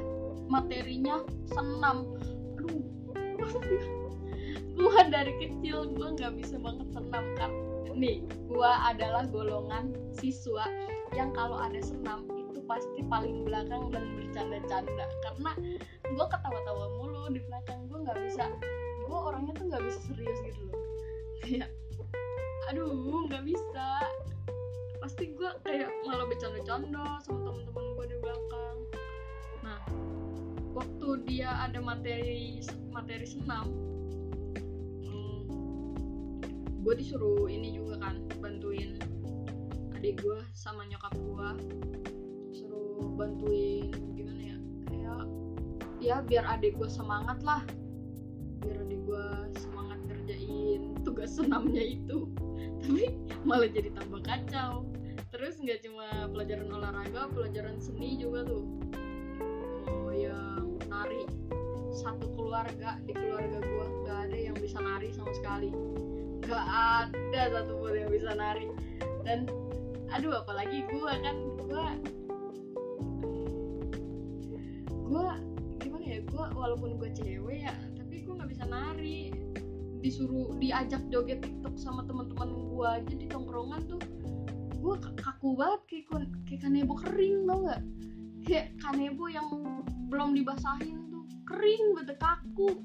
materinya 0.49 1.23
senam. 1.49 2.17
Aduh 2.57 2.99
gue 4.79 5.01
dari 5.11 5.35
kecil 5.43 5.91
gue 5.91 6.09
nggak 6.15 6.39
bisa 6.39 6.55
banget 6.63 6.87
senam 6.95 7.25
kan 7.35 7.51
nih 7.99 8.23
gue 8.47 8.71
adalah 8.87 9.27
golongan 9.27 9.91
siswa 10.15 10.71
yang 11.19 11.35
kalau 11.35 11.59
ada 11.59 11.83
senam 11.83 12.31
itu 12.39 12.63
pasti 12.69 13.01
paling 13.11 13.43
belakang 13.43 13.91
dan 13.91 14.05
bercanda-canda. 14.15 15.07
Karena 15.25 15.53
gue 16.07 16.25
ketawa-tawa 16.31 16.87
mulu 16.95 17.27
di 17.35 17.41
belakang 17.43 17.91
gue 17.91 17.99
nggak 18.07 18.19
bisa 18.29 18.47
gue 19.09 19.19
orangnya 19.19 19.57
tuh 19.57 19.67
nggak 19.73 19.83
bisa 19.89 19.99
serius 20.07 20.39
gitu 20.47 20.61
loh. 20.69 20.79
Kayak 21.43 21.71
aduh 22.71 23.27
nggak 23.27 23.45
bisa. 23.45 23.89
Pasti 25.03 25.33
gue 25.33 25.51
kayak 25.65 25.91
malah 26.05 26.29
bercanda-canda 26.29 27.19
sama 27.25 27.51
temen-temen 27.51 27.85
gue 27.99 28.07
di 28.15 28.17
belakang. 28.21 28.77
Nah 29.65 29.81
waktu 30.77 31.09
dia 31.27 31.51
ada 31.67 31.81
materi 31.81 32.63
materi 32.93 33.27
senam 33.27 33.67
gue 36.79 36.95
disuruh 36.95 37.51
ini 37.51 37.75
juga 37.75 37.99
kan 37.99 38.23
bantuin 38.39 38.95
adik 39.99 40.23
gue 40.23 40.39
sama 40.55 40.87
nyokap 40.87 41.11
gue 41.19 41.49
suruh 42.55 43.11
bantuin 43.19 43.91
gimana 44.15 44.43
ya? 44.55 44.59
Kayak 44.87 45.23
ya 45.99 46.17
biar 46.23 46.45
adik 46.47 46.79
gue 46.79 46.87
semangat 46.87 47.43
lah. 47.43 47.67
Biar 48.63 48.79
adik 48.87 49.03
gue 49.03 49.27
semangat 49.59 49.99
kerjain 50.07 50.95
tugas 51.03 51.35
senamnya 51.35 51.83
itu. 51.83 52.31
Tapi 52.87 53.11
malah 53.43 53.67
jadi 53.67 53.91
tambah 53.99 54.23
kacau. 54.23 54.87
Terus 55.35 55.59
nggak 55.59 55.83
cuma 55.83 56.31
pelajaran 56.31 56.71
olahraga 56.71 57.27
pelajaran 57.35 57.83
seni 57.83 58.23
juga 58.23 58.47
tuh. 58.47 58.65
Oh 59.91 60.15
yang 60.15 60.79
nari 60.87 61.27
satu 61.91 62.31
keluarga 62.39 63.03
di 63.03 63.11
keluarga 63.19 63.59
gue 63.59 63.87
nggak 64.07 64.19
ada 64.31 64.39
yang 64.39 64.57
bisa 64.63 64.79
nari 64.79 65.11
sama 65.11 65.35
sekali 65.35 65.75
gak 66.49 66.67
ada 66.73 67.43
satu 67.53 67.73
pun 67.77 67.93
yang 67.93 68.11
bisa 68.11 68.33
nari. 68.33 68.67
Dan 69.23 69.45
aduh 70.09 70.41
apalagi 70.41 70.89
gue 70.89 71.13
kan 71.21 71.37
gue 71.69 71.87
gue 75.09 75.27
gimana 75.85 76.05
ya 76.05 76.19
gue 76.25 76.45
walaupun 76.57 76.97
gue 76.97 77.11
cewek 77.13 77.69
ya 77.69 77.77
tapi 77.97 78.25
gue 78.25 78.35
nggak 78.35 78.51
bisa 78.51 78.65
nari. 78.65 79.31
Disuruh 79.99 80.57
diajak 80.57 81.05
joget 81.13 81.45
tiktok 81.45 81.77
sama 81.77 82.07
teman-teman 82.09 82.49
gue 82.73 82.87
aja 82.87 83.15
di 83.15 83.27
tongkrongan 83.29 83.85
tuh 83.91 84.01
gue 84.79 84.95
kaku 85.19 85.59
banget 85.59 85.81
kayak 85.91 86.31
kayak 86.47 86.61
kanebo 86.63 86.95
kering 87.03 87.45
tau 87.51 87.59
gak 87.67 87.83
kayak 88.47 88.67
kanebo 88.79 89.27
yang 89.27 89.49
belum 90.09 90.39
dibasahin 90.39 91.11
tuh 91.11 91.27
kering 91.45 91.99
banget 91.99 92.17
kaku 92.23 92.79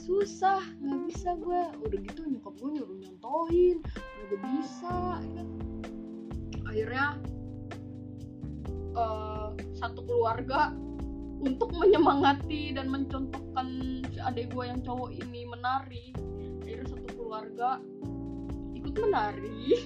susah 0.00 0.60
nggak 0.80 1.00
bisa 1.08 1.36
gue 1.40 1.60
udah 1.82 1.98
gitu 2.04 2.20
nyokap 2.28 2.54
gue 2.60 2.70
nyuruh 2.80 2.98
nyontohin 3.00 3.76
udah 3.82 4.26
gak 4.30 4.42
bisa 4.44 4.94
ya 5.20 5.30
kan. 5.36 5.48
Akhirnya 6.66 7.06
uh, 8.96 9.48
satu 9.76 10.00
keluarga 10.04 10.72
untuk 11.40 11.72
menyemangati 11.76 12.72
dan 12.72 12.88
mencontohkan 12.88 14.00
si 14.08 14.18
adik 14.18 14.52
gue 14.52 14.64
yang 14.64 14.80
cowok 14.80 15.12
ini 15.12 15.44
menari. 15.44 16.16
Akhirnya 16.64 16.86
satu 16.90 17.08
keluarga 17.14 17.78
ikut 18.72 18.94
menari. 18.96 19.76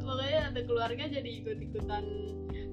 Pokoknya 0.00 0.40
ada 0.54 0.60
keluarga 0.62 1.04
jadi 1.10 1.30
ikut-ikutan 1.42 2.04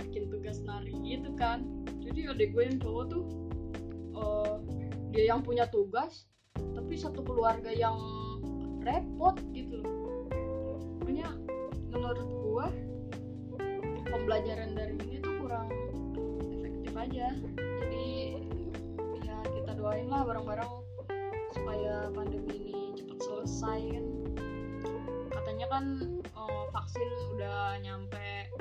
bikin 0.05 0.29
tugas 0.29 0.61
nari 0.61 0.93
gitu 1.01 1.33
kan. 1.33 1.65
Jadi 2.05 2.29
adik 2.29 2.53
gue 2.53 2.63
yang 2.63 2.79
cowok 2.79 3.05
tuh 3.09 3.25
uh, 4.15 4.61
dia 5.17 5.33
yang 5.33 5.41
punya 5.41 5.65
tugas 5.73 6.29
tapi 6.77 6.93
satu 6.93 7.25
keluarga 7.25 7.73
yang 7.73 7.97
repot 8.85 9.33
gitu 9.49 9.81
loh. 9.81 10.29
Pokoknya 11.01 11.33
menurut 11.89 12.29
gue 12.29 12.65
pembelajaran 14.05 14.77
dari 14.77 14.93
ini 15.09 15.17
tuh 15.17 15.33
kurang 15.41 15.73
efektif 16.53 16.93
aja. 16.93 17.33
Jadi 17.57 18.37
ya 19.25 19.37
kita 19.57 19.73
doain 19.73 20.05
lah 20.05 20.21
bareng-bareng 20.21 20.69
supaya 21.57 22.13
pandemi 22.13 22.53
ini 22.53 22.77
cepat 22.93 23.17
selesai 23.17 23.81
kan. 23.97 24.05
Katanya 25.33 25.65
kan 25.65 25.85
uh, 26.37 26.69
vaksin 26.77 27.09
udah 27.33 27.81
nyampe 27.81 28.53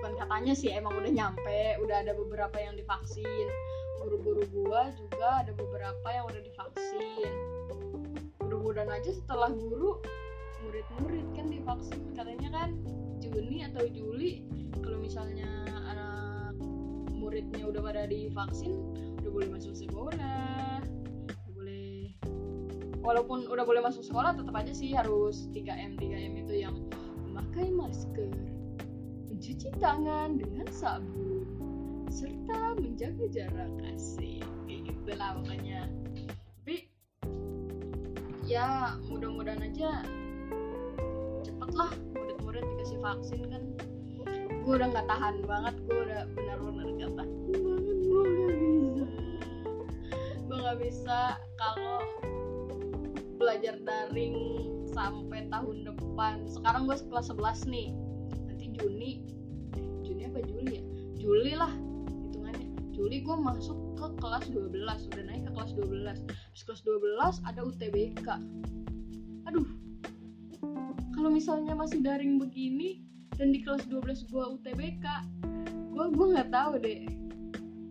bukan 0.00 0.16
katanya 0.16 0.56
sih 0.56 0.72
emang 0.72 0.96
udah 0.96 1.12
nyampe 1.12 1.76
udah 1.84 1.96
ada 2.00 2.16
beberapa 2.16 2.56
yang 2.56 2.72
divaksin 2.72 3.52
guru-guru 4.02 4.42
gua 4.50 4.90
juga 4.96 5.44
ada 5.44 5.52
beberapa 5.54 6.06
yang 6.10 6.24
udah 6.26 6.42
divaksin. 6.42 7.32
Mudah-mudahan 8.42 8.90
aja 8.90 9.10
setelah 9.14 9.50
guru 9.52 10.00
murid-murid 10.64 11.26
kan 11.36 11.46
divaksin. 11.52 12.02
Katanya 12.16 12.48
kan 12.50 12.70
Juni 13.20 13.64
atau 13.66 13.84
Juli 13.86 14.44
kalau 14.80 14.98
misalnya 15.00 15.48
anak 15.90 16.58
muridnya 17.14 17.64
udah 17.68 17.80
pada 17.80 18.02
divaksin 18.08 18.72
udah 19.22 19.30
boleh 19.30 19.48
masuk 19.52 19.74
sekolah. 19.76 20.80
Udah 21.28 21.50
boleh 21.54 22.12
walaupun 23.04 23.44
udah 23.52 23.64
boleh 23.68 23.84
masuk 23.84 24.00
sekolah 24.00 24.32
tetap 24.32 24.56
aja 24.56 24.72
sih 24.72 24.96
harus 24.96 25.52
3M 25.52 26.00
3M 26.00 26.32
itu 26.40 26.64
yang 26.64 26.76
memakai 27.28 27.68
masker 27.68 28.32
mencuci 29.28 29.68
tangan 29.76 30.40
dengan 30.40 30.64
sabun 30.72 31.43
serta 32.14 32.78
menjaga 32.78 33.26
jarak. 33.34 33.72
Asik. 33.90 34.46
Kayak 34.70 34.80
gitu 34.86 35.10
lah 35.18 35.34
pokoknya. 35.42 35.90
Tapi 36.62 36.86
ya 38.46 38.94
mudah-mudahan 39.10 39.66
aja 39.66 40.06
cepet 41.42 41.70
lah 41.74 41.90
murid-murid 42.14 42.62
dikasih 42.62 43.02
vaksin 43.02 43.42
kan. 43.50 43.62
Gue 44.62 44.78
udah 44.78 44.94
nggak 44.94 45.10
tahan 45.10 45.42
banget 45.44 45.74
gue 45.84 45.98
udah 46.08 46.22
benar-benar 46.38 46.86
gak 46.96 47.12
tahan 47.18 47.30
gue 47.50 47.58
nggak 47.58 47.82
bisa. 47.82 48.16
Gue 50.46 50.56
nggak 50.62 50.78
bisa 50.86 51.18
kalau 51.58 51.98
belajar 53.42 53.74
daring 53.82 54.38
sampai 54.94 55.50
tahun 55.50 55.76
depan. 55.82 56.46
Sekarang 56.46 56.86
gue 56.86 56.94
kelas 57.10 57.34
11 57.34 57.66
nih. 57.74 57.90
Nanti 58.46 58.66
Juni. 58.78 59.12
Juni 60.06 60.22
apa 60.30 60.40
Juli 60.46 60.78
ya? 60.78 60.82
Juli 61.18 61.52
lah 61.58 61.74
Juli 63.14 63.30
gue 63.30 63.38
masuk 63.46 63.78
ke 63.94 64.06
kelas 64.18 64.50
12 64.50 64.74
udah 64.90 65.24
naik 65.30 65.46
ke 65.46 65.50
kelas 65.54 65.70
12 65.78 66.26
Terus 66.26 66.62
kelas 66.66 66.82
12 66.82 67.46
ada 67.46 67.60
UTBK 67.62 68.28
aduh. 69.46 69.68
Kalau 71.14 71.30
misalnya 71.30 71.78
masih 71.78 72.02
daring 72.02 72.42
begini 72.42 73.06
dan 73.38 73.54
di 73.54 73.62
kelas 73.62 73.86
12 73.86 74.26
gue 74.34 74.44
UTBK 74.58 75.06
gue 75.94 76.04
gue 76.10 76.26
nggak 76.26 76.50
tahu 76.50 76.74
deh. 76.82 77.06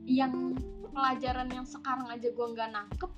Yang 0.04 0.60
pelajaran 0.92 1.48
yang 1.56 1.64
sekarang 1.64 2.12
aja 2.12 2.28
gue 2.28 2.48
nggak 2.60 2.70
nangkep 2.76 3.12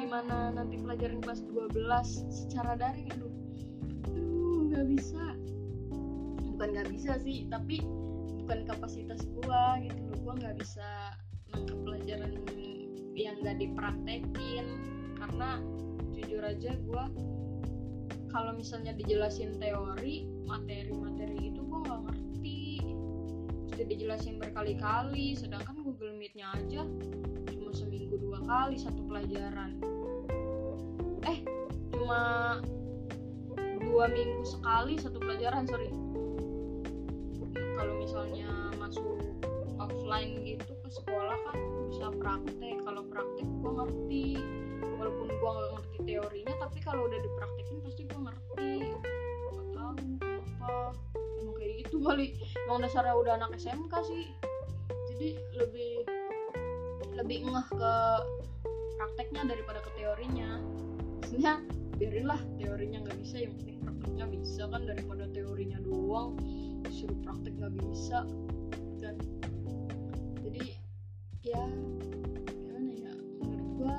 gimana 0.00 0.56
nanti 0.56 0.80
pelajaran 0.80 1.20
kelas 1.20 1.44
12 1.44 2.32
secara 2.32 2.80
daring 2.80 3.12
aduh. 3.12 3.32
Aduh 4.08 4.72
nggak 4.72 4.88
bisa. 4.88 5.36
Bukan 6.48 6.68
nggak 6.72 6.88
bisa 6.88 7.20
sih 7.20 7.44
tapi 7.52 7.84
bukan 8.50 8.66
kapasitas 8.66 9.22
gue 9.30 9.62
gitu 9.86 10.00
loh. 10.10 10.18
Gue 10.26 10.34
nggak 10.42 10.58
bisa 10.58 11.14
nangkep 11.54 11.78
pelajaran 11.86 12.34
yang 13.14 13.38
nggak 13.46 13.62
dipraktekin. 13.62 14.66
Karena 15.14 15.62
jujur 16.18 16.42
aja 16.42 16.74
gue 16.74 17.04
kalau 18.34 18.50
misalnya 18.58 18.90
dijelasin 18.98 19.54
teori 19.62 20.26
materi-materi 20.50 21.54
itu 21.54 21.62
gue 21.62 21.78
nggak 21.78 22.00
ngerti. 22.10 22.62
Mesti 23.70 23.82
dijelasin 23.86 24.42
berkali-kali 24.42 25.38
sedangkan 25.38 25.86
Google 25.86 26.18
Meet-nya 26.18 26.50
aja 26.50 26.82
cuma 27.54 27.70
seminggu 27.70 28.18
dua 28.18 28.42
kali 28.50 28.82
satu 28.82 28.98
pelajaran. 29.06 29.78
Eh 31.22 31.38
cuma 31.94 32.58
dua 33.78 34.10
minggu 34.10 34.42
sekali 34.42 34.98
satu 34.98 35.22
pelajaran 35.22 35.70
sorry 35.70 36.09
kalau 37.80 37.96
misalnya 37.96 38.52
masuk 38.76 39.16
offline 39.80 40.44
gitu 40.44 40.76
ke 40.84 40.88
sekolah 40.92 41.32
kan 41.48 41.56
bisa 41.88 42.12
praktek. 42.12 42.76
Kalau 42.84 43.08
praktek 43.08 43.48
gue 43.48 43.72
ngerti 43.72 44.26
walaupun 45.00 45.32
gue 45.32 45.50
nggak 45.56 45.70
ngerti 45.80 45.98
teorinya 46.04 46.54
tapi 46.60 46.78
kalau 46.84 47.08
udah 47.08 47.16
dipraktekin 47.24 47.80
pasti 47.80 48.02
gue 48.04 48.20
ngerti. 48.20 48.72
Gak 49.48 49.66
tahu 49.72 49.90
kenapa. 49.96 50.92
Emang 51.40 51.56
kayak 51.56 51.72
gitu 51.80 51.96
kali. 52.04 52.26
Emang 52.68 52.84
dasarnya 52.84 53.16
udah 53.16 53.32
anak 53.40 53.56
SMK 53.56 53.94
sih. 54.04 54.28
Jadi 55.16 55.28
lebih 55.56 55.92
lebih 57.16 57.48
ngeh 57.48 57.66
ke 57.72 57.94
prakteknya 59.00 59.56
daripada 59.56 59.80
ke 59.80 59.90
teorinya 59.96 60.60
maksudnya 61.30 61.62
biarinlah 61.94 62.42
teorinya 62.58 63.06
nggak 63.06 63.22
bisa 63.22 63.46
yang 63.46 63.54
penting 63.54 63.78
prakteknya 63.86 64.26
bisa 64.34 64.62
kan 64.66 64.82
daripada 64.82 65.30
teorinya 65.30 65.78
doang 65.78 66.34
disuruh 66.82 67.14
praktek 67.22 67.54
nggak 67.54 67.70
bisa 67.86 68.26
dan 68.98 69.14
jadi 70.42 70.74
ya 71.46 71.62
gimana 72.50 72.90
ya 72.98 73.14
menurut 73.38 73.70
gua 73.78 73.98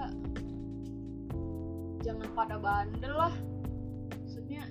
jangan 2.04 2.28
pada 2.36 2.60
bandel 2.60 3.16
lah. 3.16 3.36
Maksudnya 4.12 4.68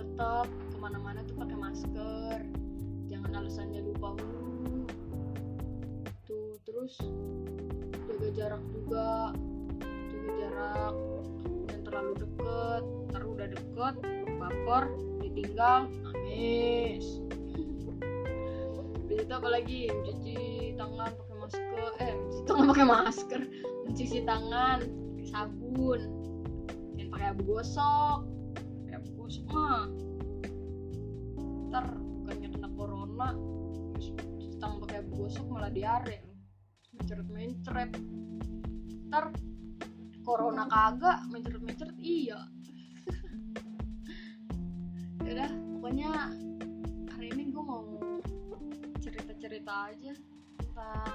tetap 0.00 0.48
ke 0.48 0.76
mana-mana 0.80 1.28
tuh 1.28 1.36
pakai 1.36 1.60
masker 1.60 2.40
jangan 3.12 3.44
alasannya 3.44 3.84
lupa 3.84 4.16
tuh 6.24 6.56
terus 6.64 6.96
jaga 8.08 8.28
jarak 8.32 8.64
juga 8.72 9.36
jaga 10.08 10.32
jarak 10.40 10.96
terlalu 11.96 12.28
deket 12.28 12.84
ntar 13.08 13.22
udah 13.24 13.46
deket 13.56 13.94
baper 14.36 14.84
ditinggal 15.24 15.88
nangis. 15.88 17.24
Itu 19.08 19.32
apalagi 19.32 19.88
mencuci 19.88 20.36
tangan 20.76 21.08
pakai 21.16 21.36
masker 21.40 21.88
eh 22.04 22.12
mencuci 22.12 22.44
tangan 22.44 22.68
pakai 22.68 22.84
masker 22.84 23.42
mencuci 23.88 24.18
tangan 24.28 24.78
pakai 24.84 25.26
sabun 25.32 26.00
jangan 27.00 27.08
pakai 27.16 27.26
abu 27.32 27.42
gosok 27.48 28.18
pakai 28.84 28.94
abu 29.00 29.08
gosok 29.16 29.44
mah. 29.48 29.88
Ntar 31.72 31.84
bukannya 31.96 32.48
kena 32.52 32.68
corona 32.76 33.28
terus 33.96 34.08
cuci 34.12 34.56
tangan 34.60 34.76
pakai 34.84 34.96
abu 35.00 35.12
gosok 35.24 35.48
malah 35.48 35.72
diare 35.72 36.20
mencret 36.92 37.28
mencret 37.32 37.90
ntar 39.08 39.32
corona 40.26 40.66
kagak 40.66 41.22
mencret 41.30 41.62
mencret 41.62 41.94
iya 42.02 42.50
udah 45.22 45.50
pokoknya 45.78 46.34
hari 47.14 47.30
ini 47.30 47.54
gue 47.54 47.62
mau 47.62 47.86
cerita-cerita 48.98 49.94
aja 49.94 50.18
tentang 50.58 51.14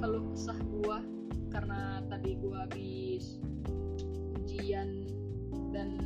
keluh 0.00 0.24
kesah 0.32 0.56
gue 0.56 0.98
karena 1.52 2.00
tadi 2.08 2.40
gue 2.40 2.56
habis 2.56 3.36
ujian 4.40 5.12
dan 5.76 6.00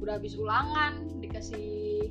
udah 0.00 0.16
habis 0.16 0.40
ulangan 0.40 1.04
dikasih 1.20 2.08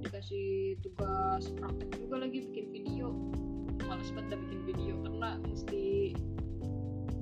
dikasih 0.00 0.80
tugas 0.80 1.52
praktek 1.56 1.92
juga 2.00 2.24
lagi 2.24 2.48
bikin 2.48 2.66
video. 2.72 3.12
Males 3.88 4.12
banget 4.14 4.38
bikin 4.48 4.60
video 4.68 4.94
karena 5.02 5.40
mesti 5.44 6.14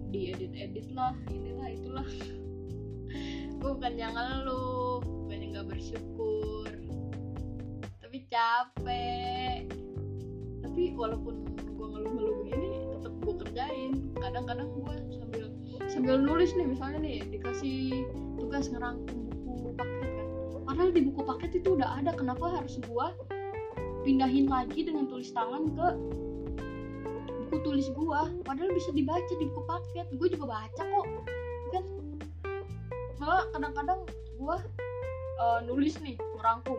diedit 0.09 0.53
edit 0.57 0.88
lah 0.97 1.12
inilah 1.29 1.68
itulah. 1.68 2.09
Gue 3.59 3.71
bukan 3.75 3.94
yang 3.99 4.14
ngeluh 4.14 5.03
bukannya 5.03 5.47
nggak 5.57 5.68
bersyukur. 5.68 6.68
Tapi 8.01 8.18
capek. 8.31 9.68
Tapi 10.64 10.83
walaupun 10.94 11.42
gue 11.59 11.87
ngeluh-ngeluh 11.87 12.35
begini 12.44 12.68
tetap 12.97 13.12
gue 13.21 13.35
kerjain. 13.44 13.92
Kadang-kadang 14.16 14.68
gue 14.73 14.94
sambil 15.12 15.44
sambil 15.90 16.16
nulis 16.21 16.55
nih 16.55 16.66
misalnya 16.68 16.99
nih 17.03 17.18
dikasih 17.29 18.07
tugas 18.38 18.71
ngerangkum 18.71 19.29
buku 19.44 19.75
paket 19.75 20.11
kan. 20.14 20.29
Padahal 20.68 20.90
di 20.94 21.01
buku 21.11 21.21
paket 21.27 21.51
itu 21.59 21.68
udah 21.75 21.99
ada 22.01 22.12
kenapa 22.14 22.61
harus 22.61 22.79
gue 22.79 23.07
pindahin 24.07 24.47
lagi 24.47 24.87
dengan 24.87 25.11
tulis 25.11 25.35
tangan 25.35 25.75
ke 25.75 25.88
tulis 27.62 27.87
gue 27.90 28.21
padahal 28.44 28.71
bisa 28.75 28.90
dibaca 28.94 29.33
di 29.35 29.44
buku 29.51 29.62
paket. 29.66 30.07
Gue 30.14 30.29
juga 30.31 30.59
baca 30.59 30.83
kok. 30.83 31.07
Kan? 31.75 31.85
Malah 33.18 33.44
kadang-kadang 33.55 34.01
gue 34.38 34.57
uh, 35.42 35.59
nulis 35.66 35.94
nih 36.01 36.16
ngerangkum. 36.38 36.79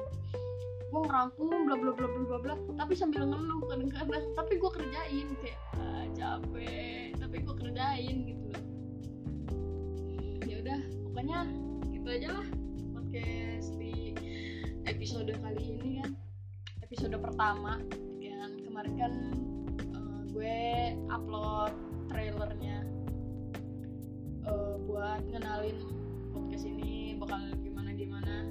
Gue 0.89 1.01
ngerangkum 1.05 1.47
bla 1.69 1.75
bla 1.77 1.91
bla 1.93 2.07
bla 2.07 2.37
bla 2.41 2.55
tapi 2.79 2.93
sambil 2.97 3.27
ngeluh 3.27 3.61
kadang-kadang. 3.67 4.23
Tapi 4.33 4.53
gue 4.57 4.71
kerjain 4.71 5.27
kayak 5.43 5.59
ah, 5.79 6.05
capek 6.15 7.15
tapi 7.19 7.35
gue 7.43 7.55
kerjain 7.55 8.15
gitu 8.25 8.45
loh. 8.49 8.63
Ya 10.47 10.55
udah 10.65 10.79
pokoknya 11.09 11.39
gitu 11.93 12.07
aja 12.09 12.29
lah 12.41 12.47
podcast 12.95 13.75
di 13.77 14.17
episode 14.89 15.29
kali 15.39 15.63
ini 15.77 16.01
kan. 16.01 16.11
Episode 16.83 17.21
pertama 17.21 17.77
kan 18.39 18.51
kemarin 18.63 18.93
kan 18.95 19.13
gue 20.39 20.95
upload 21.11 21.75
trailernya 22.07 22.87
uh, 24.47 24.79
buat 24.87 25.19
ngenalin 25.27 25.83
podcast 26.31 26.63
ini 26.63 27.19
bakal 27.19 27.43
gimana 27.59 27.91
gimana. 27.91 28.47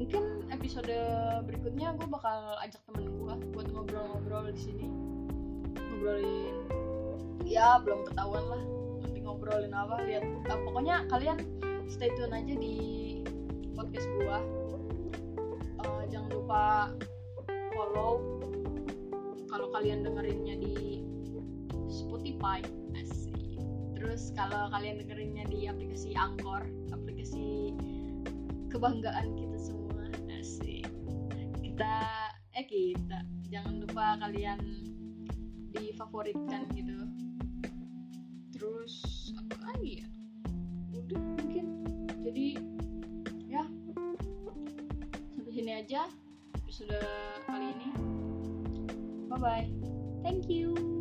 Mungkin 0.00 0.48
episode 0.48 0.96
berikutnya 1.44 1.92
gue 2.00 2.08
bakal 2.08 2.56
ajak 2.64 2.80
temen 2.88 3.12
gue 3.20 3.34
buat 3.52 3.68
ngobrol-ngobrol 3.68 4.48
di 4.48 4.60
sini. 4.64 4.88
Ngobrolin 5.76 6.56
ya 7.44 7.84
belum 7.84 8.08
ketahuan 8.08 8.44
lah 8.48 8.62
nanti 9.04 9.20
ngobrolin 9.20 9.76
apa 9.76 10.08
lihat. 10.08 10.24
Uh, 10.48 10.56
pokoknya 10.64 11.04
kalian 11.12 11.36
stay 11.84 12.08
tune 12.16 12.32
aja 12.32 12.56
di 12.56 12.76
podcast 13.76 14.08
gue. 14.08 14.38
Uh, 15.84 16.02
jangan 16.08 16.32
lupa 16.32 16.96
follow. 17.76 18.24
Kalau 19.52 19.68
kalian 19.76 20.00
dengerinnya 20.00 20.56
di 20.56 21.04
Spotify. 22.06 22.62
Asik. 22.94 23.34
Terus 23.98 24.30
kalau 24.38 24.70
kalian 24.70 25.02
dengerinnya 25.02 25.44
di 25.50 25.66
aplikasi 25.66 26.14
Anchor 26.14 26.62
aplikasi 26.94 27.74
kebanggaan 28.70 29.34
kita 29.34 29.58
semua. 29.58 30.06
Kita 31.60 31.94
eh 32.56 32.66
kita. 32.66 33.20
Jangan 33.50 33.82
lupa 33.82 34.16
kalian 34.22 34.60
difavoritkan 35.74 36.70
gitu. 36.72 36.98
Terus 38.54 38.94
apa 39.36 39.74
lagi 39.74 40.00
ya? 40.00 40.08
Udah 40.94 41.20
mungkin. 41.36 41.66
Jadi 42.24 42.48
ya. 43.50 43.64
Sampai 45.34 45.52
sini 45.52 45.72
aja 45.74 46.08
episode 46.54 46.96
kali 47.50 47.66
ini. 47.76 47.90
Bye 49.26 49.38
bye 49.42 49.66
thank 50.26 50.50
you 50.50 50.95